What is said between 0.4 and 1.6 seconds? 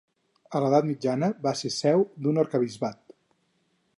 A l'edat mitjana va